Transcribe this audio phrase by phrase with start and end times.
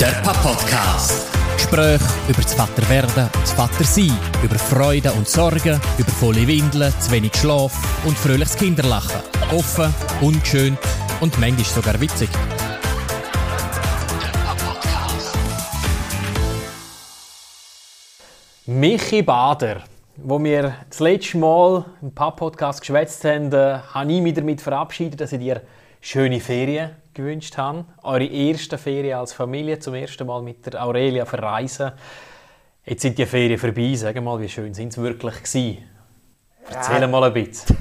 [0.00, 1.26] Der Papa-Podcast.
[1.56, 7.10] Gespräche über das Vaterwerden und das Vatersein, über Freude und Sorgen, über volle Windeln, zu
[7.10, 7.72] wenig Schlaf
[8.06, 9.20] und fröhliches Kinderlachen.
[9.50, 10.78] Offen, unschön
[11.20, 12.28] und manchmal sogar witzig.
[18.66, 19.82] Michi Bader,
[20.16, 25.20] wo wir das letzte Mal im Pub-Podcast geschwätzt haben, äh, habe ich mich damit verabschiedet,
[25.20, 25.60] dass ich dir
[26.00, 27.84] schöne Ferien gewünscht habe.
[28.02, 31.92] Eure erste Ferien als Familie, zum ersten Mal mit der Aurelia verreisen.
[32.84, 33.94] Jetzt sind die Ferien vorbei.
[33.94, 35.78] Sag mal, wie schön sind sie wirklich gewesen?
[36.70, 37.76] Erzähl mal ein bisschen.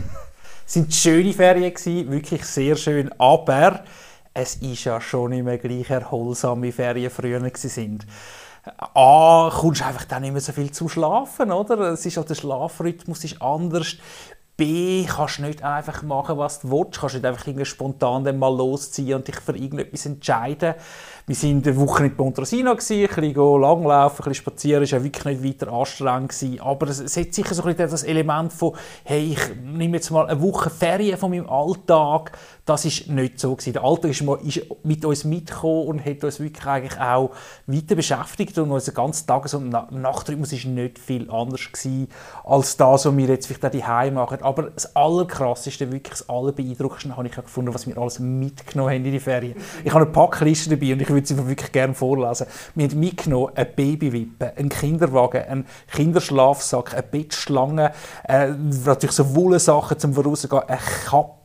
[0.65, 3.85] Es waren schöne Ferien, gewesen, wirklich sehr schön, aber
[4.33, 8.05] es ist ja schon nicht mehr gleich erholsame Ferien früher sind.
[8.93, 11.79] A, kommst du einfach dann nicht mehr so viel zum Schlafen, oder?
[11.91, 13.95] Es ist halt der Schlafrhythmus ist anders.
[14.57, 16.99] B, kannst nicht einfach machen, was du willst.
[16.99, 20.73] Kannst nicht einfach irgendwie spontan dann mal losziehen und dich für irgendetwas entscheiden.
[21.29, 25.41] Wir waren eine Woche in Pontresina, ein bisschen langlaufen, ein bisschen spazieren, es war wirklich
[25.41, 26.61] nicht weiter anstrengend.
[26.61, 30.25] Aber es, hat sicher so ein bisschen das Element von, hey, ich nehme jetzt mal
[30.25, 32.31] eine Woche Ferien von meinem Alltag.
[32.63, 33.73] Das ist nicht so gewesen.
[33.73, 37.31] Der Alltag ist, mal, ist mit uns mitgekommen und hat uns wirklich eigentlich auch
[37.65, 42.07] weiter beschäftigt und unser ganzer Tages- und Na Nachtrhythmus ist nicht viel anders gewesen
[42.45, 44.37] als das, was wir jetzt vielleicht auch daheim machen.
[44.43, 49.11] Aber das Allerkrasseste, wirklich das Allerbeeindruckendste habe ich gefunden, was wir alles mitgenommen haben in
[49.11, 49.55] die Ferien.
[49.83, 52.47] Ich habe eine Packliste dabei und ich würde sie wirklich gerne vorlesen.
[52.75, 57.91] Wir haben mitgenommen eine Babywippe, einen Kinderwagen, einen Kinderschlafsack, eine Bettschlange,
[58.27, 58.49] äh,
[58.85, 61.36] natürlich so Wollsachen zum Vorausgehen, eine Kappe,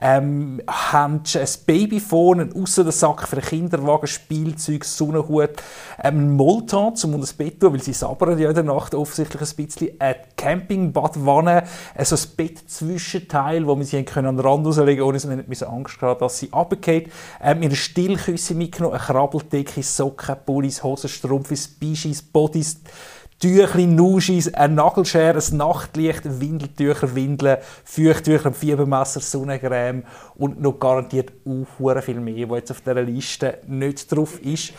[0.00, 0.60] ähm,
[0.92, 5.50] Händchen, ein Babyphone, einen Aussensack für einen Kinderwagen, Spielzeug, Sonnenhut,
[6.02, 8.94] ähm, ein Molton zum unter das Bett tun, weil sie sabbern ja in der Nacht
[8.94, 14.46] offensichtlich ein bisschen, eine Campingbadwanne, äh, so ein Bettzwischenteil, wo wir sie können an den
[14.46, 17.10] Rand rauslegen ohne dass nicht Angst haben, dass sie runterfallen.
[17.42, 22.80] Ähm, eine Stillküsse mitgenommen, eine Krabbeldecke, Socken, Pullis, Hosen, Strumpfis, Bischis, Bodys,
[23.40, 30.02] Tüchli, Nuschis, eine Nagelschere, ein Nachtlicht, Windeltücher, Windeln, Feuchttücher, Fiebermesser, Sonnencreme
[30.34, 34.72] und noch garantiert auch viel mehr, was jetzt auf dieser Liste nicht drauf ist.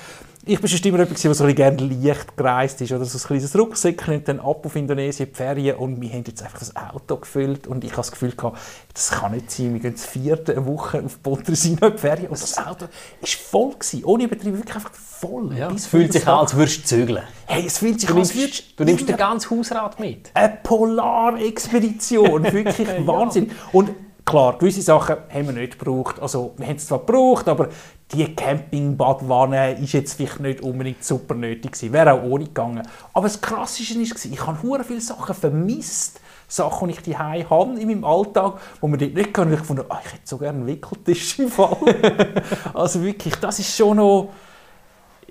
[0.45, 3.57] Ich war schon immer jemand, der so gerne leicht gereist ist oder so ein kleines
[3.57, 7.17] Rucksäckchen und dann ab auf Indonesien die Ferien und wir haben jetzt einfach das Auto
[7.17, 8.57] gefüllt und ich habe das Gefühl gehabt,
[8.93, 12.57] das kann nicht sein, wir gehen vierte Woche auf Pontresina in die Ferien und das
[12.57, 12.87] Auto
[13.21, 15.55] ist voll gewesen, ohne Übertrieb, wirklich einfach voll.
[15.57, 17.23] Ja, es fühlt sich an, als würdest du zügeln.
[17.45, 20.31] Hey, es fühlt sich Du an, als nimmst, würdest du nimmst den ganzen Hausrat mit.
[20.33, 22.43] eine Polarexpedition.
[22.51, 23.51] Wirklich Wahnsinn.
[23.71, 23.91] Und
[24.25, 26.19] klar, gewisse Sachen haben wir nicht gebraucht.
[26.19, 27.69] Also, wir haben es zwar gebraucht, aber
[28.11, 31.93] die Campingbadwanne ist jetzt vielleicht nicht unbedingt super nötig gewesen.
[31.93, 32.87] Wäre auch ohne gegangen.
[33.13, 36.19] Aber das Krasseste war, ich habe hure viele Sachen vermisst.
[36.51, 39.49] Sachen, die ich die habe in meinem Alltag, wo man dort nicht kann.
[39.49, 41.77] Und ich fand, ah, ich hätte so gerne einen Wickeltisch im Fall.
[42.73, 44.29] also wirklich, das ist schon noch...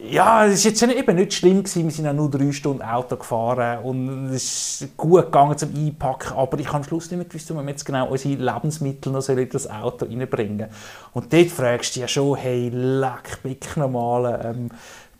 [0.00, 1.62] Ja, es war jetzt eben nicht schlimm.
[1.62, 1.84] Gewesen.
[1.84, 6.36] Wir sind auch nur drei Stunden Auto gefahren und es ist gut gegangen zum Einpacken.
[6.36, 9.28] Aber ich habe am Schluss nicht mehr gewusst, wie wir jetzt genau unsere Lebensmittel noch
[9.28, 10.69] in das Auto reinbringen
[11.14, 14.69] Und dort fragst du ja schon, hey, leck, bick normal, ähm,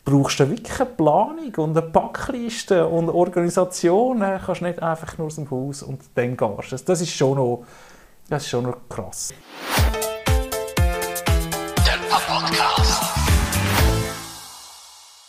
[0.05, 4.23] brauchst du wirklich eine Planung und eine Packliste und eine Organisation?
[4.23, 6.77] Äh, kannst nicht einfach nur aus dem Haus und dann gehst du.
[6.77, 7.65] Das ist schon noch,
[8.29, 9.35] das ist schon noch krass.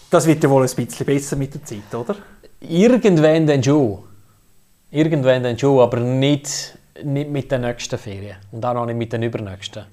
[0.09, 2.15] Das wird ja wohl ein bisschen besser mit der Zeit, oder?
[2.61, 3.99] Irgendwann dann schon.
[4.91, 8.37] Irgendwann dann schon, aber nicht, nicht mit den nächsten Ferien.
[8.51, 9.85] Und auch noch nicht mit den übernächsten.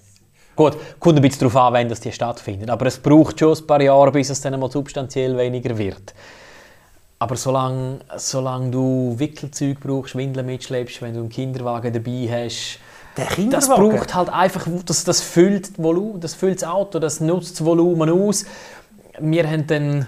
[0.57, 2.71] Gut, kommt ein bisschen darauf an, wenn das die stattfinden.
[2.71, 6.15] Aber es braucht schon ein paar Jahre, bis es dann mal substanziell weniger wird.
[7.19, 12.79] Aber solange, solange du Wickelzeug brauchst, Windeln mitschleppst, wenn du einen Kinderwagen dabei hast,
[13.17, 17.21] Der das braucht halt einfach, das, das, füllt das, Volumen, das füllt das Auto, das
[17.21, 18.45] nutzt das Volumen aus.
[19.19, 20.07] Wir haben dann,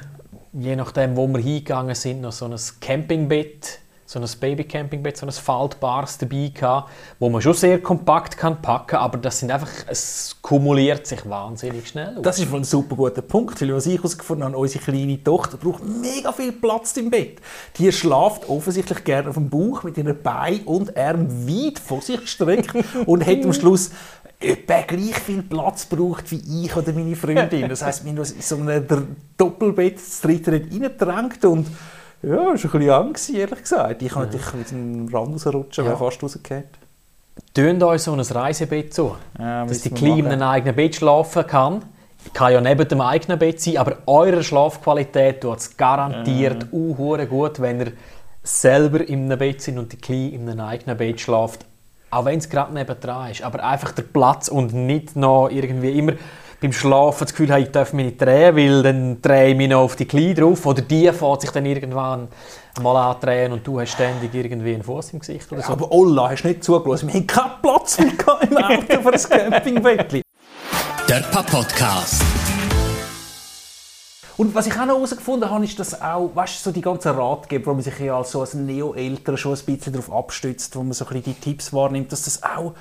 [0.52, 5.32] je nachdem, wo wir hingegangen sind, noch so ein Campingbett, so ein Baby-Campingbett, so ein
[5.32, 9.68] faltbares dabei gehabt, wo man schon sehr kompakt kann packen kann, aber das sind einfach,
[9.86, 12.16] es kumuliert sich wahnsinnig schnell.
[12.16, 12.22] aus.
[12.22, 15.58] Das ist wohl ein super guter Punkt, weil was ich herausgefunden habe, unsere kleine Tochter
[15.58, 17.40] braucht mega viel Platz im Bett.
[17.76, 22.20] Die schlaft offensichtlich gerne auf dem Bauch mit ihren Beinen und Armen weit vor sich
[22.20, 22.74] gestreckt
[23.06, 23.90] und hat am Schluss
[24.40, 27.68] etwa gleich viel Platz braucht wie ich oder meine Freundin.
[27.68, 31.66] Das heisst, wir haben uns in so einem Doppelbett das dritte reingedrängt und
[32.22, 34.02] ja, es war ein bisschen Angst, ehrlich gesagt.
[34.02, 35.96] Ich kann natürlich mit dem Rand rausrutschen, Ja.
[35.96, 36.64] fast rausgefallen.
[37.54, 41.46] Tönt euch so ein Reisebett zu, Ja, dass die Kleine in einem eigenen Bett schlafen
[41.46, 41.82] kann.
[42.34, 46.94] Kann ja neben dem eigenen Bett sein, aber eure Schlafqualität tut es garantiert uh,
[47.26, 47.92] gut, wenn ihr
[48.42, 51.64] selber in einem Bett sind und die Kleine in einem eigenen Bett schlaft.
[52.10, 53.42] Auch wenn es gerade nebendran ist.
[53.42, 56.12] Aber einfach der Platz und nicht noch irgendwie immer
[56.60, 59.68] beim Schlafen das Gefühl habe, ich darf mich nicht drehen, weil dann drehe ich mich
[59.68, 60.64] noch auf die Knie drauf.
[60.66, 62.28] Oder die fährt sich dann irgendwann
[62.82, 65.72] mal andrehen und du hast ständig irgendwie einen Fuß im Gesicht oder so.
[65.72, 67.08] Aber Olla, hast du nicht zugelassen?
[67.08, 68.12] Wir haben keinen Platz mehr
[68.42, 70.22] im Auto für ein Campingbettchen.
[71.08, 72.37] Der Podcast.
[74.38, 77.10] Und was ich auch noch herausgefunden habe, ist, dass auch, weißt du, so die ganzen
[77.10, 80.82] Ratgeber, wo man sich ja als, so als Neo-Eltern schon ein bisschen darauf abstützt, wo
[80.84, 82.74] man so ein bisschen die Tipps wahrnimmt, dass das auch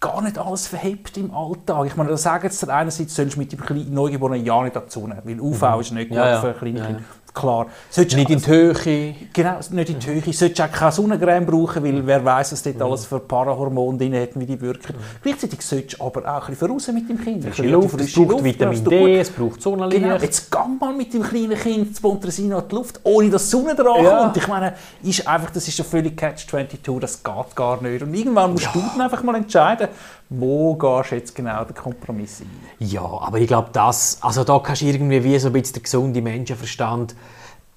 [0.00, 1.86] gar nicht alles verhebt im Alltag.
[1.86, 5.00] Ich meine, da sagen jetzt einerseits, sollst du mit dem kleinen Neugeborenen ja nicht dazu
[5.00, 5.80] nehmen, weil UV mhm.
[5.80, 6.40] ist nicht gut ja, ja.
[6.40, 7.04] für kleine ja, Kinder
[7.38, 7.66] klar.
[7.90, 9.14] Solltest nicht in die Höhe.
[9.32, 10.32] Genau, nicht in die Höhe.
[10.32, 14.30] Solltest auch keine Sonnencreme brauchen, weil wer weiß, was dort alles für Parahormone drin hat,
[14.34, 14.94] wie die wirken.
[15.22, 17.44] Gleichzeitig solltest du aber auch ein bisschen raus mit dem Kind.
[17.44, 20.02] Frische Luft, es braucht Luft, Vitamin D, es braucht Sonnenlicht.
[20.02, 23.44] Genau, jetzt geh mal mit dem kleinen Kind zu Pontresina in die Luft, ohne dass
[23.44, 24.22] die Sonne dran ja.
[24.22, 24.36] kommt.
[24.36, 28.02] Ich meine, ist einfach, das ist ja völlig Catch-22, das geht gar nicht.
[28.02, 28.72] Und irgendwann musst ja.
[28.72, 29.88] du dann einfach mal entscheiden,
[30.30, 32.50] wo gehst du jetzt genau den Kompromiss ein?
[32.80, 35.82] Ja, aber ich glaube, das, also da kannst du irgendwie wie so ein bisschen den
[35.82, 37.14] gesunden Menschenverstand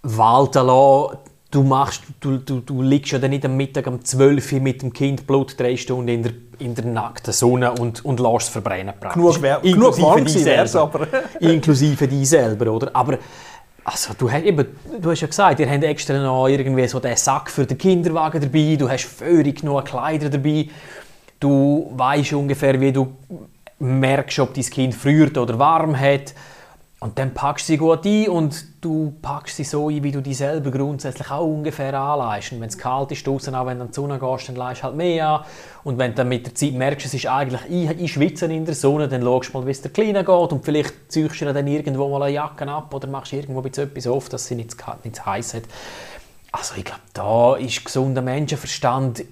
[0.04, 1.18] walten lassen.
[1.52, 4.82] Du, machst, du, du, du liegst ja dann nicht am Mittag um 12 Uhr mit
[4.82, 8.50] dem Kind Blut drei Stunden in der, in der nackten Sonne und, und lässt es
[8.50, 8.94] verbrennen.
[9.14, 11.08] Genug, wär, genug warm gewesen aber.
[11.42, 12.92] inklusive dich selber, oder?
[12.94, 13.18] Aber
[13.84, 14.66] also, du, hast, eben,
[15.02, 18.40] du hast ja gesagt, ihr habt extra noch irgendwie so den Sack für den Kinderwagen
[18.40, 20.68] dabei, du hast völlig genug Kleider dabei,
[21.40, 23.18] du weißt ungefähr, wie du
[23.80, 26.34] merkst, ob dein Kind friert oder warm hat.
[27.04, 30.22] Und dann packst du sie gut ein und du packst sie so ein, wie du
[30.22, 32.52] die selber grundsätzlich auch ungefähr anleihst.
[32.52, 34.82] Und wenn es kalt ist draußen, auch wenn du in die Sonne gehst, dann leihst
[34.82, 35.46] du halt mehr an.
[35.84, 38.76] Und wenn du dann mit der Zeit merkst, es ist eigentlich ein Schwitzen in der
[38.76, 41.66] Sonne, dann schaust du mal, wie es der Kleine geht und vielleicht ziehst du dann
[41.66, 45.16] irgendwo mal eine Jacke ab oder machst irgendwo etwas auf, dass sie nicht zu, nicht
[45.16, 45.64] zu heiß hat.
[46.52, 49.24] Also ich glaube, da ist gesunder Menschenverstand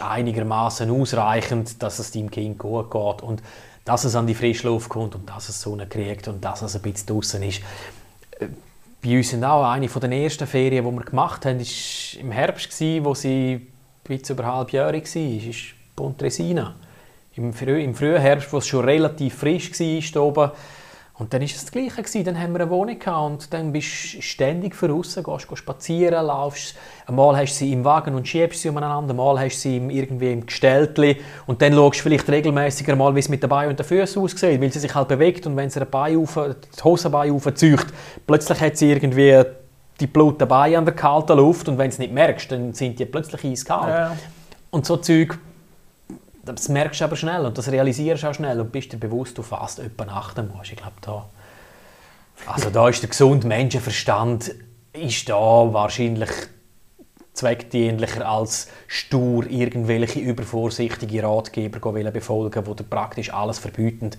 [0.00, 3.22] einigermaßen ausreichend, dass es deinem Kind gut geht.
[3.22, 3.42] Und
[3.84, 6.82] dass es an die Frischluft kommt und dass es Sonne kriegt und dass es ein
[6.82, 7.60] bisschen draußen ist.
[8.38, 8.48] Äh,
[9.04, 12.80] bei uns sind auch eine der ersten Ferien, die wir gemacht haben, war im Herbst,
[13.02, 13.66] wo sie
[14.04, 15.50] bisschen über halbjährig war.
[15.50, 16.74] Ist Pontresina.
[17.34, 19.70] Im, Früh, Im frühen Herbst, wo es schon relativ frisch
[20.14, 20.50] war, oben,
[21.14, 22.02] und dann war es das Gleiche.
[22.02, 22.24] Gewesen.
[22.24, 26.26] Dann haben wir eine Wohnung gehabt und dann bist du ständig voraus, gehst, gehst spazieren,
[26.26, 26.74] laufst.
[27.06, 30.32] Einmal hast du sie im Wagen und schiebst sie umeinander, einmal hast du sie irgendwie
[30.32, 33.78] im Gestelltli und dann schaust du vielleicht regelmäßiger mal, wie es mit den Beinen und
[33.78, 37.32] den Füßen aussieht, weil sie sich halt bewegt und wenn sie Bein auf, die Hosenbein
[37.32, 37.86] aufzieht,
[38.26, 39.42] plötzlich hat sie irgendwie
[40.00, 42.98] die blutigen Beine an der kalten Luft und wenn du es nicht merkst, dann sind
[42.98, 43.88] die plötzlich eiskalt.
[43.88, 44.16] Ja.
[44.70, 45.38] Und so Zeug
[46.58, 49.36] das merkst du aber schnell und das realisierst du auch schnell und bist dir bewusst,
[49.38, 49.42] du
[49.78, 50.72] etwa achten musst.
[50.72, 51.26] Ich glaube, da,
[52.46, 54.54] also da ist der gesunde Menschenverstand
[54.92, 56.30] ist da wahrscheinlich
[57.32, 64.10] zweckdienlicher als stur irgendwelche übervorsichtige Ratgeber befolgen, die dir praktisch alles verbieten.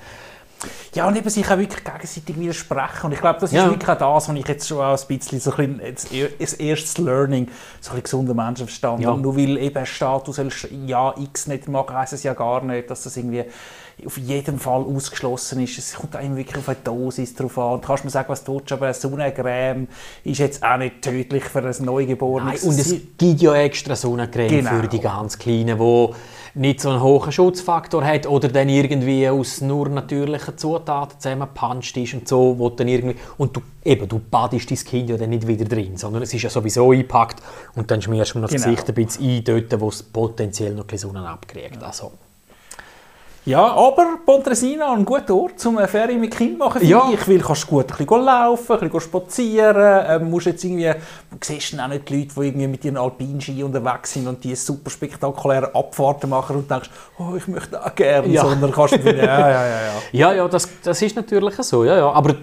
[0.94, 3.06] Ja, und eben sich auch wirklich gegenseitig widersprechen.
[3.06, 3.69] Und ich glaube, das ist ja.
[3.69, 6.98] wirklich auch das, was ich jetzt schon auch ein bisschen, so ein bisschen das erstes
[6.98, 7.50] Learning,
[7.81, 9.01] so ein gesunder Menschenverstand.
[9.01, 9.15] Ja.
[9.15, 9.86] Nur weil eben
[10.27, 13.45] du sollst ja X nicht machen, heisst es ja gar nicht, dass das irgendwie
[14.06, 15.78] auf jeden Fall ausgeschlossen ist.
[15.78, 17.74] Es kommt auch wirklich auf eine Dosis drauf an.
[17.74, 19.88] Und kannst mir sagen, was du willst, aber eine Sonnencreme
[20.24, 22.63] ist jetzt auch nicht tödlich für ein Neugeborenes.
[22.63, 24.69] Nein, und es gibt ja extra Sonnencreme genau.
[24.72, 26.10] für die ganz Kleinen, die
[26.56, 32.13] nicht so einen hohen Schutzfaktor hat oder dann irgendwie aus nur natürlichen Zutaten zusammengepanscht ist
[32.13, 35.48] und so, wo dann irgendwie, und du, eben, du badest dein Kind ja dann nicht
[35.48, 37.41] wieder drin, sondern es ist ja sowieso eingepackt
[37.75, 38.75] und dann schmierst du noch das genau.
[38.75, 41.82] Gesicht ein bisschen ein, dort, wo es potenziell noch ein bisschen Sonne abkriegt.
[41.82, 42.12] Also,
[43.46, 47.06] ja, aber Pontresina ein guter Ort, um eine Ferie mit Kind machen für ja.
[47.06, 47.28] mich.
[47.28, 50.06] Weil du kannst gut ein bisschen laufen, ein bisschen spazieren.
[50.08, 50.94] Ähm, musst jetzt irgendwie,
[51.30, 54.42] du siehst dann auch nicht die Leute, die irgendwie mit ihren Alpinski unterwegs sind und
[54.44, 58.28] die super spektakuläre Abfahrten machen und denkst, oh, ich möchte auch gerne.
[58.30, 58.44] Ja.
[58.44, 59.94] Sondern kannst du ja, ja, ja, ja.
[60.14, 61.84] Ja, ja, das, das ist natürlich so.
[61.84, 62.12] Ja, ja.
[62.12, 62.36] Aber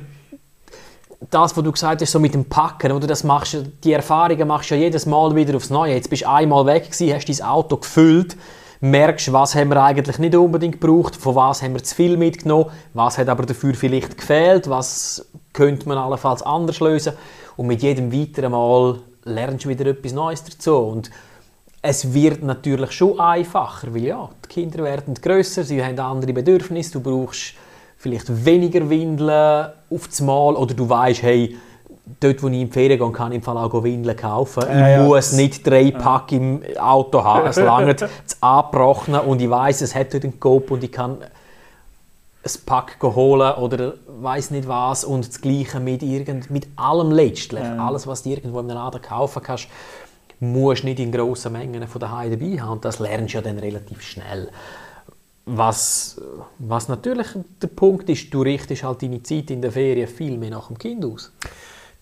[1.31, 4.71] das, was du gesagt hast, so mit dem Packen, oder das machst, die Erfahrungen machst
[4.71, 5.95] du ja jedes Mal wieder aufs Neue.
[5.95, 8.37] Jetzt bist du einmal weg gewesen, hast dein Auto gefüllt
[8.81, 12.71] merkst, was haben wir eigentlich nicht unbedingt gebraucht, von was haben wir zu viel mitgenommen,
[12.95, 17.13] was hat aber dafür vielleicht gefehlt, was könnte man allenfalls anders lösen.
[17.57, 20.77] Und mit jedem weiteren Mal lernst du wieder etwas Neues dazu.
[20.77, 21.11] Und
[21.83, 26.93] es wird natürlich schon einfacher, weil ja, die Kinder werden grösser, sie haben andere Bedürfnisse,
[26.93, 27.55] du brauchst
[27.97, 31.57] vielleicht weniger Windeln auf das Mal oder du weißt, hey,
[32.19, 34.65] dort, wo ich in die Ferien gehe, kann ich im Fall auch Windeln kaufen.
[34.67, 37.47] Äh, ich muss nicht drei Pack im Auto haben.
[37.47, 41.19] Es langt das Anbrochene und ich weiß, es hat dort einen Coop und ich kann
[42.43, 47.63] ein Pack holen oder weiß nicht was und das Gleiche mit, irgend, mit allem letztlich.
[47.63, 47.87] Ja.
[47.87, 49.69] Alles, was du irgendwo im Laden kaufen kannst,
[50.41, 53.43] musst du nicht in grossen Mengen von daheim dabei haben und das lernst du ja
[53.43, 54.49] dann relativ schnell
[55.45, 56.19] Was,
[56.59, 57.27] was natürlich
[57.61, 60.79] der Punkt ist, du richtest halt deine Zeit in der Ferien viel mehr nach dem
[60.79, 61.31] Kind aus.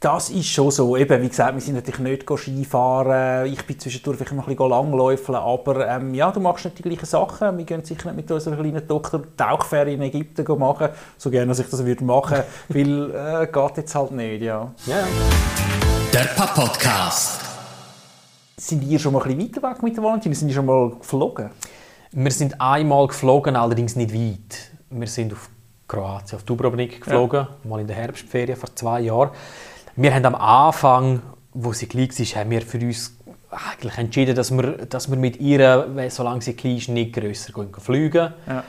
[0.00, 0.96] Das ist schon so.
[0.96, 3.52] Eben, wie gesagt, wir sind natürlich nicht Skifahren.
[3.52, 5.36] Ich bin zwischendurch vielleicht noch ein bisschen langläufeln.
[5.36, 7.58] Aber ähm, ja, du machst nicht die gleichen Sachen.
[7.58, 10.90] Wir gehen sicher nicht mit unserer kleinen Tochter Tauchferien in Ägypten machen.
[11.16, 13.12] So gerne, dass ich das würde machen würde.
[13.16, 14.72] weil äh, geht jetzt halt nicht, ja.
[14.86, 15.08] Ja.
[16.12, 17.40] Der Papa-Podcast.
[18.56, 20.32] Sind ihr schon mal ein bisschen weiter weg mit der Valentin?
[20.32, 21.50] Sind ihr schon mal geflogen?
[22.12, 24.70] Wir sind einmal geflogen, allerdings nicht weit.
[24.90, 25.50] Wir sind auf
[25.88, 27.68] Kroatien, auf Dubrovnik geflogen, ja.
[27.68, 29.30] mal in der Herbstferien vor zwei Jahren.
[30.00, 31.22] Wir haben am Anfang,
[31.54, 33.16] wo sie klein war, haben wir für uns
[33.50, 38.32] eigentlich entschieden, dass wir, dass wir mit ihr, solange sie klein ist, nicht grösser fliegen.
[38.46, 38.62] Ja.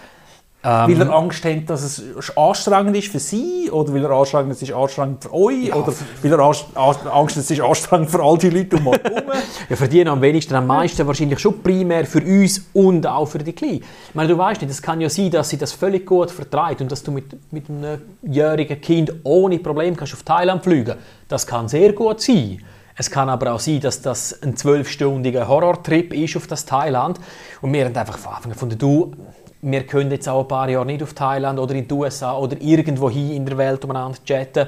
[0.62, 4.62] Ähm, weil er Angst hat, dass es anstrengend ist für sie oder weil er anstrengend
[4.62, 8.38] ist, anstrengend für euch ja, oder weil er Angst hat, es ist anstrengend für all
[8.38, 9.00] die Leute um uns
[9.70, 13.38] ja, für die am wenigsten, am meisten wahrscheinlich schon primär für uns und auch für
[13.38, 13.86] die Kleinen.
[14.10, 16.82] Ich meine, du weißt nicht, es kann ja sein, dass sie das völlig gut vertreibt
[16.82, 20.96] und dass du mit, mit einem jährigen Kind ohne Problem kannst auf Thailand fliegen.
[21.30, 22.62] Das kann sehr gut sein.
[22.98, 27.18] Es kann aber auch sein, dass das ein zwölfstündiger Horrortrip ist auf das Thailand
[27.62, 29.14] und wir haben einfach von Anfang an gefunden, du,
[29.62, 32.60] wir können jetzt auch ein paar Jahre nicht auf Thailand oder in die USA oder
[32.62, 34.68] irgendwo hin in der Welt umeinander chatten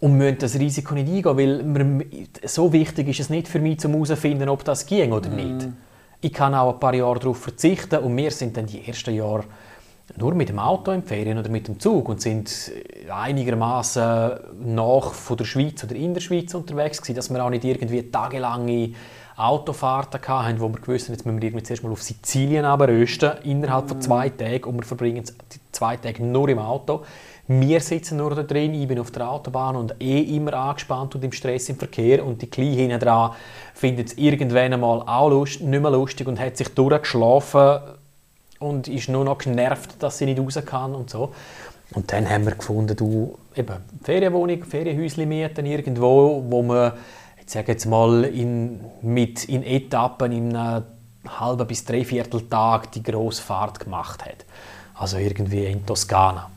[0.00, 3.84] und müssen das Risiko nicht eingehen, weil wir, so wichtig ist es nicht für mich,
[3.84, 5.66] um herauszufinden, ob das ging oder nicht.
[5.66, 5.76] Mm.
[6.20, 9.44] Ich kann auch ein paar Jahre darauf verzichten und wir sind dann die ersten Jahre
[10.16, 12.72] nur mit dem Auto in Ferien oder mit dem Zug und sind
[13.10, 14.32] einigermaßen
[14.64, 18.02] nach von der Schweiz oder in der Schweiz unterwegs gewesen, dass wir auch nicht irgendwie
[18.10, 18.92] tagelange
[19.36, 23.32] Autofahrten hatten, wo wir gewusst haben, jetzt müssen wir irgendwie zuerst mal auf Sizilien rösten,
[23.44, 25.24] innerhalb von zwei Tagen und wir verbringen
[25.70, 27.04] zwei Tage nur im Auto.
[27.46, 31.24] Wir sitzen nur da drin, ich bin auf der Autobahn und eh immer angespannt und
[31.24, 33.32] im Stress im Verkehr und die Kleine hinten dran
[33.74, 37.80] findet es irgendwann einmal auch lust, nicht mehr lustig und hat sich durchgeschlafen
[38.58, 41.32] und ist nur noch genervt, dass sie nicht raus kann und so.
[41.94, 46.92] Und dann haben wir gefunden, du, eben, Ferienwohnung, Ferienhäuschen mieten irgendwo, wo man
[47.48, 50.84] ich sage jetzt mal, in, mit, in Etappen in einem
[51.26, 54.44] halben bis dreiviertel Tag die Grossfahrt gemacht hat.
[54.94, 56.50] Also irgendwie in Toskana.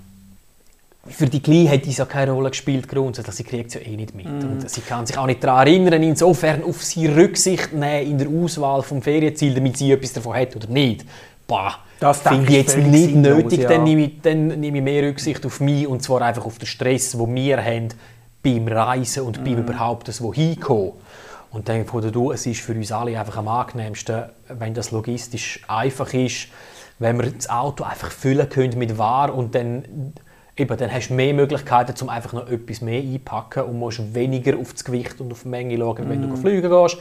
[1.07, 3.35] Für die Kleine hat dies ja keine Rolle gespielt, grundsätzlich.
[3.37, 4.25] Sie kriegt es ja eh nicht mit.
[4.25, 4.51] Mm.
[4.51, 8.27] Und sie kann sich auch nicht daran erinnern, insofern auf sie Rücksicht nehmen in der
[8.27, 11.05] Auswahl vom Ferienziel, damit sie etwas davon hat oder nicht.
[11.51, 13.59] Bah, das finde ich jetzt nicht nötig.
[13.59, 13.69] Ja.
[13.69, 16.65] Dann, nehme ich, dann nehme ich mehr Rücksicht auf mich und zwar einfach auf den
[16.65, 17.89] Stress, den wir haben
[18.41, 19.59] beim Reisen und beim mhm.
[19.59, 20.93] überhaupt das wohin kommen.
[21.51, 25.61] Und dann von du, es ist für uns alle einfach am angenehmsten, wenn das logistisch
[25.67, 26.47] einfach ist,
[26.99, 30.13] wenn wir das Auto einfach füllen können mit Ware und dann
[30.55, 34.57] eben, dann hast du mehr Möglichkeiten, um einfach noch etwas mehr einpacken und musst weniger
[34.57, 36.21] auf das Gewicht und auf die Menge schauen, wenn mm.
[36.21, 36.37] du mhm.
[36.37, 36.97] fliegen gehst.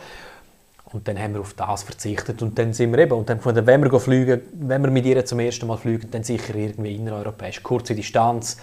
[0.92, 3.64] Und dann haben wir auf das verzichtet und dann sind wir eben, und dann gefunden,
[3.64, 7.62] wenn wir fliegen, wenn wir mit ihr zum ersten Mal fliegen, dann sicher irgendwie innereuropäisch,
[7.62, 8.56] kurze Distanz,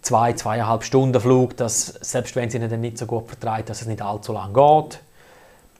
[0.00, 3.80] zwei, zweieinhalb Stunden Flug, dass selbst wenn sie ihn dann nicht so gut vertreibt, dass
[3.80, 5.00] es nicht allzu lang geht,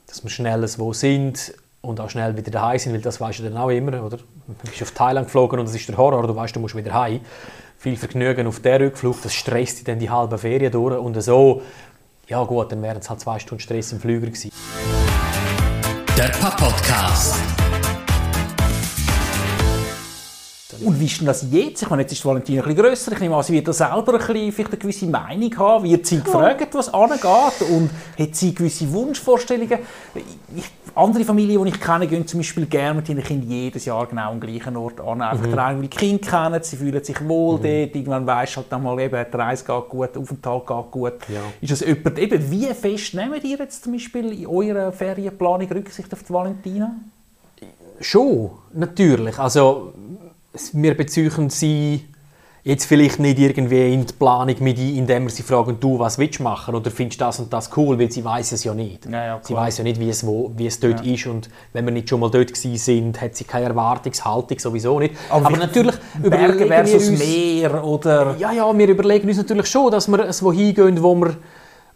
[0.09, 3.43] dass wir schnell wo sind und auch schnell wieder daheim sind, weil das weißt du
[3.45, 4.17] dann auch immer, oder?
[4.17, 6.93] Du bist auf Thailand geflogen und das ist der Horror, du weißt, du musst wieder
[6.93, 7.21] heim.
[7.79, 11.63] Viel Vergnügen auf der Rückflug, das stresst dich dann die halbe Ferien durch und so,
[12.27, 14.51] ja gut, dann wären es halt zwei Stunden Stress im Flüger gewesen.
[16.17, 17.35] Der Podcast.
[20.85, 21.83] Und wie ist denn das jetzt?
[21.83, 23.13] Ich meine, jetzt ist Valentina ein bisschen grösser.
[23.13, 25.85] Ich nehme an, sie wird da selber ein bisschen, vielleicht eine gewisse Meinung haben.
[25.85, 27.69] Wird sie gefragt, was angeht?
[27.69, 29.81] Und hat sie gewisse Wunschvorstellungen?
[30.55, 30.65] Ich,
[30.97, 34.31] andere Familien, die ich kenne, gehen zum Beispiel gerne mit ihren Kindern jedes Jahr genau
[34.31, 35.23] am gleichen Ort an.
[35.23, 35.57] Einfach mhm.
[35.57, 37.63] weil die Kinder kennen, sie fühlen sich wohl mhm.
[37.63, 37.97] dort.
[37.97, 41.13] Irgendwann weisst du halt dann mal, eben, die Reise geht gut, der Aufenthalt geht gut.
[41.29, 41.41] Ja.
[41.61, 46.13] Ist das jemand, eben, wie fest nehmt ihr jetzt zum Beispiel in eurer Ferienplanung Rücksicht
[46.13, 46.95] auf die Valentina?
[48.01, 49.39] Schon, natürlich.
[49.39, 49.93] Also
[50.73, 52.05] wir bezeichnen sie
[52.65, 56.19] jetzt vielleicht nicht irgendwie in die Planung mit ein, indem wir sie fragen, du, was
[56.19, 58.73] willst du machen oder findest du das und das cool, weil sie weiß es ja
[58.75, 59.05] nicht.
[59.05, 61.13] Ja, ja, sie weiß ja nicht, wie es, wo, wie es dort ja.
[61.13, 64.99] ist und wenn wir nicht schon mal dort gewesen sind, hat sie keine Erwartungshaltung, sowieso
[64.99, 65.15] nicht.
[65.29, 68.35] Aber, Aber natürlich Berge versus uns, Meer oder...
[68.39, 71.37] Ja, ja, wir überlegen uns natürlich schon, dass wir es wohin gehen, wo wir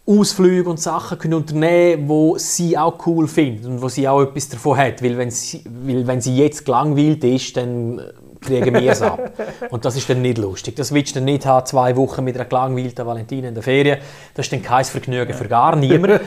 [0.06, 4.48] Ausflüge und Sachen können unternehmen wo sie auch cool findet und wo sie auch etwas
[4.48, 8.00] davon hat, weil wenn sie, weil wenn sie jetzt gelangweilt ist, dann
[8.40, 9.32] kriegen wir es ab.
[9.70, 10.76] Und das ist dann nicht lustig.
[10.76, 13.98] Das willst du dann nicht haben, zwei Wochen mit einer gelangweilten Valentina in der Ferien.
[14.34, 16.20] Das ist dann kein Vergnügen für gar niemanden.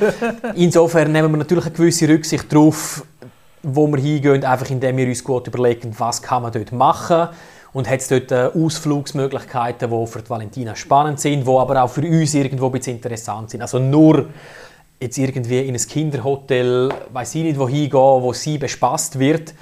[0.56, 3.04] Insofern nehmen wir natürlich eine gewisse Rücksicht darauf,
[3.64, 7.30] wo wir hingehen, einfach indem wir uns gut überlegen, was kann man dort machen
[7.74, 11.90] und hat es dort äh, Ausflugsmöglichkeiten, die für die Valentina spannend sind, die aber auch
[11.90, 13.62] für uns irgendwo ein bisschen interessant sind.
[13.62, 14.28] Also nur
[15.00, 19.54] jetzt irgendwie in ein Kinderhotel, weiß ich nicht, wo hingehen, wo sie bespaßt wird,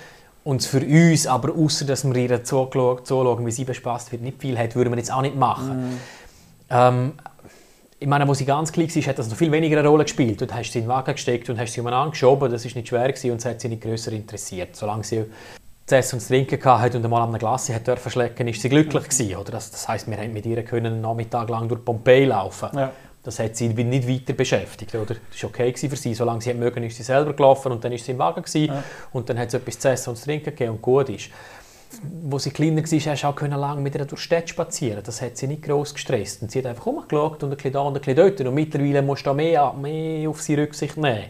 [0.50, 4.58] und für uns, aber außer dass wir ihr zuschauen, wie sie bespaßt wird, nicht viel
[4.58, 5.92] hat, würden wir jetzt auch nicht machen.
[5.92, 6.00] Mm.
[6.72, 7.14] Ähm,
[8.00, 10.42] ich meine, wo sie ganz klein war, hat das noch viel weniger eine Rolle gespielt.
[10.42, 12.52] Du hast sie in den Wagen gesteckt und hast sie umeinander geschoben.
[12.52, 14.76] Das war nicht schwer gewesen und es hat sie nicht grösser interessiert.
[14.76, 15.26] Solange sie
[15.86, 18.62] zu essen und zu trinken hatte und einmal an einer Glasse hat dürfen schlecken, ist
[18.62, 19.36] sie glücklich gewesen.
[19.36, 22.70] Oder das, das heisst, wir haben mit ihr können einen Nachmittag lang durch Pompeji laufen.
[22.74, 22.92] Ja.
[23.24, 24.96] Das hat sie nicht weiter beschäftigt.
[24.96, 25.16] Oder?
[25.32, 26.14] Das war okay für sie.
[26.14, 28.84] Solange sie mögen, ist sie selber gelaufen und dann ist sie im Wagen Ja.
[29.12, 31.30] Und dann hat es etwas zu essen und zu trinken gegeben und gut ist.
[32.02, 35.02] Wo sie kleiner war, hast du auch lang mit ihr durch die Stadt spazieren.
[35.04, 36.42] Das hat sie nicht groß gestresst.
[36.42, 38.40] Und sie hat einfach rumgeschaut und ein bisschen da und ein bisschen dort.
[38.42, 41.26] Und mittlerweile musst du mehr, mehr auf sie Rücksicht nehmen.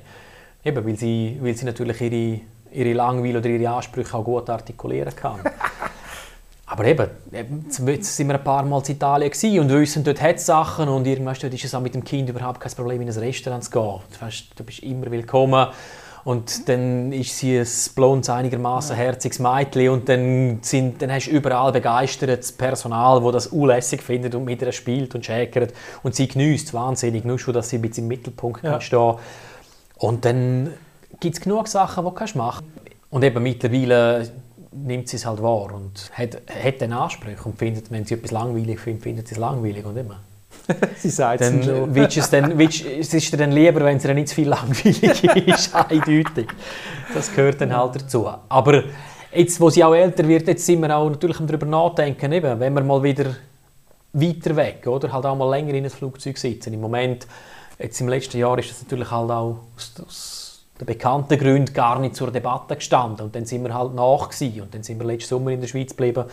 [0.63, 2.41] Eben, weil sie, weil sie natürlich ihre,
[2.71, 5.39] ihre Langweile oder ihre Ansprüche auch gut artikulieren kann.
[6.71, 10.45] Aber eben, jetzt sind wir ein paar Mal in Italien und wissen, dort hat es
[10.45, 13.63] Sachen und irgendwann ist es auch mit dem Kind überhaupt kein Problem, in ein Restaurant
[13.63, 13.99] zu gehen.
[14.13, 15.67] Du, weißt, du bist immer willkommen
[16.25, 21.31] und dann ist sie ein blondes, einigermaßen herziges Mädchen und dann, sind, dann hast du
[21.31, 25.73] überall begeistertes Personal, das das unlässig findet und mit ihr spielt und schäkert
[26.03, 28.73] und sie genießt wahnsinnig, nur schon, dass sie ein bisschen im Mittelpunkt ja.
[28.73, 29.15] kann stehen
[29.97, 30.75] Und dann
[31.19, 32.93] gibt es genug Sachen, die du machen kannst.
[33.09, 34.29] Und eben mittlerweile
[34.85, 38.31] nimmt sie es halt wahr und hat, hat den Anspruch und findet, wenn sie etwas
[38.31, 40.19] langweilig findet, findet sie es langweilig und immer.
[40.97, 41.95] sie sagt dann, schon.
[41.97, 45.73] es, dann, willst, es ist dir dann lieber, wenn es nicht zu viel langweilig ist,
[45.73, 46.47] eindeutig.
[47.13, 48.27] Das gehört dann halt dazu.
[48.47, 48.83] Aber
[49.33, 52.73] jetzt, wo sie auch älter wird, jetzt sind wir auch natürlich darüber nachdenken, eben, wenn
[52.73, 53.35] wir mal wieder
[54.13, 56.73] weiter weg, oder halt auch mal länger in einem Flugzeug sitzen.
[56.73, 57.27] Im Moment,
[57.77, 60.38] jetzt im letzten Jahr ist das natürlich halt auch aus, aus
[60.79, 63.25] der bekannten Gründen gar nicht zur Debatte gestanden.
[63.25, 65.89] Und dann sind wir halt nach und dann sind wir letzten Sommer in der Schweiz
[65.89, 66.25] geblieben.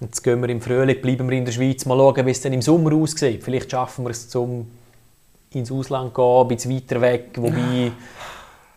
[0.00, 2.52] Jetzt gehen wir im Frühling, bleiben wir in der Schweiz, mal schauen, wie es dann
[2.52, 3.42] im Sommer aussieht.
[3.42, 4.66] Vielleicht schaffen wir es zum
[5.52, 7.92] ins Ausland gehen, ein bisschen weiter weg, wobei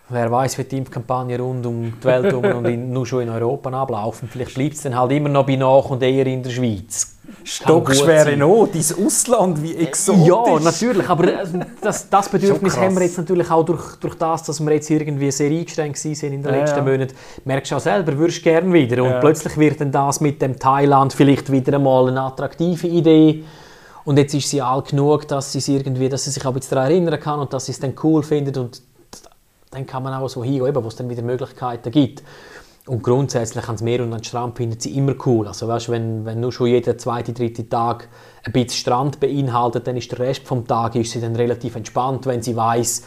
[0.09, 3.29] wer weiß, wie die Impfkampagne rund um die Welt um und in, nur schon in
[3.29, 4.29] Europa ablaufen.
[4.31, 7.13] Vielleicht bleibt es dann halt immer noch bei nach und eher in der Schweiz.
[7.45, 10.27] Stockschwere Not, dein Ausland, wie exotisch.
[10.27, 11.45] Ja, natürlich, aber äh,
[11.81, 15.31] das, das Bedürfnis haben wir jetzt natürlich auch durch, durch das, dass wir jetzt irgendwie
[15.31, 16.91] sehr eingeschränkt sind in den letzten ja, ja.
[16.91, 17.13] Monaten.
[17.45, 19.03] Merkst du auch selber, würdest gerne wieder.
[19.03, 19.19] Und ja.
[19.19, 23.43] plötzlich wird dann das mit dem Thailand vielleicht wieder einmal eine attraktive Idee.
[24.05, 27.19] Und jetzt ist sie alt genug, dass sie, irgendwie, dass sie sich auch daran erinnern
[27.19, 28.57] kann und dass sie es dann cool findet.
[28.57, 28.81] Und
[29.73, 32.23] dann kann man auch so hingehen, wo es dann wieder Möglichkeiten gibt.
[32.85, 35.47] Und grundsätzlich ans Meer und an den Strand finden sie immer cool.
[35.47, 38.09] Also weißt, wenn, wenn nur schon jeder zweite, dritte Tag
[38.43, 42.25] ein bisschen Strand beinhaltet, dann ist der Rest des Tages ist sie dann relativ entspannt,
[42.25, 43.03] wenn sie weiß,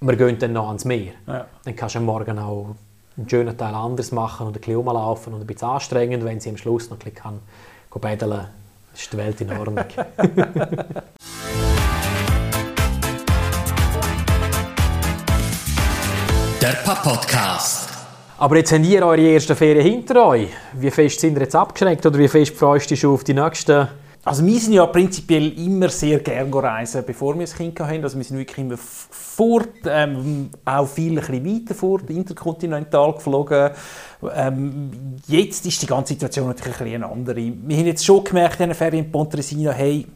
[0.00, 1.12] wir gehen dann noch ans Meer.
[1.28, 1.46] Ja.
[1.64, 2.74] Dann kannst du am Morgen auch
[3.16, 6.50] einen schönen Teil anders machen und ein bisschen rumlaufen und ein bisschen anstrengend, wenn sie
[6.50, 7.38] am Schluss noch ein bisschen kann,
[7.90, 8.48] kann
[8.92, 9.84] ist die Welt in Ordnung.
[16.60, 17.88] Der Papa-Podcast.
[18.36, 20.48] Aber jetzt habt ihr eure ersten Ferien hinter euch.
[20.74, 23.32] Wie fest sind ihr jetzt abgeschränkt oder wie fest freust du dich schon auf die
[23.32, 23.88] nächsten?
[24.22, 28.04] Also wir sind ja prinzipiell immer sehr gerne reisen, bevor wir ein Kind hatten.
[28.04, 33.70] Also wir sind wirklich immer fort, ähm, auch viel ein bisschen weiter fort, interkontinental geflogen.
[34.34, 34.90] Ähm,
[35.28, 37.36] jetzt ist die ganze Situation natürlich ein bisschen eine andere.
[37.36, 40.06] Wir haben jetzt schon gemerkt in den Ferien in Pontresina, hey,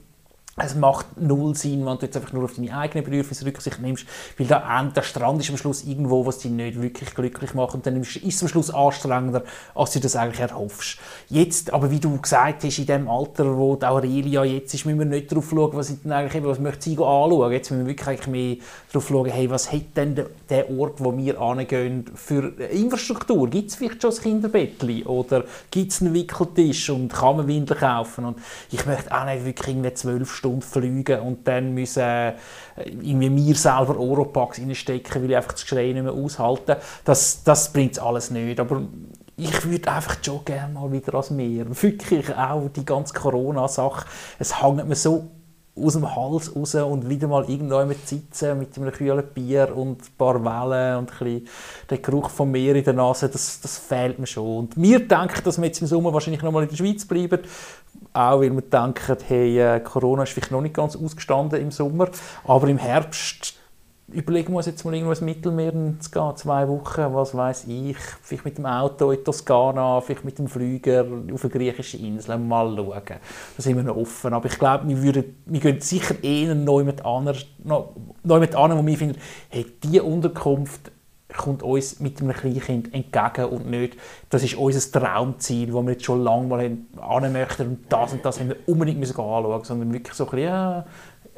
[0.57, 4.07] es macht null Sinn, wenn du jetzt einfach nur auf deine eigenen Bedürfnisse Rücksicht nimmst,
[4.38, 7.85] weil da, der Strand ist am Schluss irgendwo, was dich nicht wirklich glücklich macht und
[7.87, 9.43] dann ist es am Schluss anstrengender,
[9.75, 10.99] als du das eigentlich erhoffst.
[11.29, 15.01] Jetzt, aber wie du gesagt hast, in dem Alter, wo die Aurelia jetzt ist, müssen
[15.01, 17.51] wir nicht darauf schauen, was, denn eigentlich, was möchte sie anschauen.
[17.51, 18.57] Jetzt müssen wir wirklich mehr
[18.93, 23.51] darauf schauen, hey, was hat denn der Ort, wo wir angehen, für Infrastruktur?
[23.51, 27.81] Gibt es vielleicht schon ein Kinderbettchen oder gibt es einen Wickeltisch und kann man Windeln
[27.81, 28.25] kaufen?
[28.25, 28.38] Und
[28.71, 32.35] ich möchte auch nicht wirklich zwölf Stunden fliegen und dann müssen äh,
[32.85, 36.77] irgendwie mir selber Oropax reinstecken, weil ich einfach das Geschrei nicht mehr aushalten.
[37.05, 38.61] Das, das bringt alles nicht.
[38.61, 38.83] Aber
[39.37, 41.67] ich würde einfach schon gerne mal wieder ans Meer.
[41.83, 44.07] Wirklich auch die ganze Corona-Sache.
[44.39, 45.31] Es hängt mir so
[45.77, 50.03] aus dem Hals raus und wieder mal irgendwo mit sitzen mit einem kühlen Bier und
[50.03, 51.49] ein paar Wellen und ein bisschen
[51.91, 54.59] der Geruch vom Meer in der Nase, das, das fehlt mir schon.
[54.59, 57.41] Und wir denken, dass wir jetzt im Sommer wahrscheinlich noch mal in der Schweiz bleiben,
[58.13, 62.09] auch weil wir denken, hey, äh, Corona ist vielleicht noch nicht ganz ausgestanden im Sommer,
[62.45, 63.55] aber im Herbst
[64.09, 68.45] überlegen uns jetzt mal irgendwo ins Mittelmeer zu gehen, zwei Wochen, was weiß ich, vielleicht
[68.45, 73.03] mit dem Auto in Toskana, vielleicht mit dem Flüger auf eine griechische Insel, mal schauen.
[73.57, 76.85] Da sind wir noch offen, aber ich glaube, wir, würden, wir gehen sicher eher neu
[76.85, 80.93] mit anderen, neu mit wo wir finden, hey, diese Unterkunft
[81.37, 83.97] kommt uns mit einem Kleinkind entgegen und nicht,
[84.31, 86.87] das ist unser Traumziel, das wir jetzt schon lange mal hin
[87.33, 90.45] möchten und das und das haben wir unbedingt müssen anschauen, sondern wirklich so ein bisschen,
[90.45, 90.87] ja,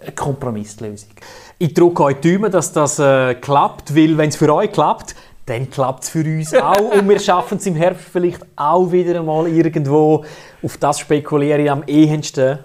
[0.00, 1.10] eine Kompromisslösung.
[1.58, 5.14] Ich drücke euch die Daumen, dass das äh, klappt, weil wenn es für euch klappt,
[5.46, 6.92] dann klappt es für uns auch.
[6.92, 10.24] Und wir schaffen es im Herbst vielleicht auch wieder einmal irgendwo.
[10.62, 12.58] Auf das spekuliere ich am ehesten.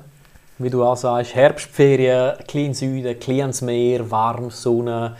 [0.57, 5.15] Wie du auch sagst, Herbstferien, klein Süden, kleines Meer, warm, Sonne.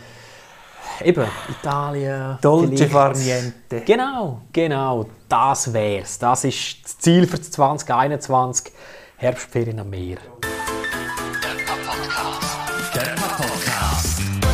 [1.04, 2.38] Eben, Italien.
[2.40, 2.68] Dolce
[3.14, 3.84] niente.
[3.84, 5.06] Genau, genau.
[5.28, 6.18] Das wär's.
[6.18, 8.72] Das ist das Ziel für 2021.
[9.16, 10.18] Herbstferien am Meer.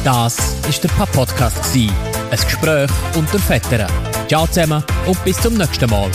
[0.04, 0.36] Das
[0.68, 1.90] ist der Papp Podcast gsi.
[2.30, 3.90] Ein Gespräch unter Vettern.
[4.28, 6.10] Ciao zusammen und bis zum nächsten Mal.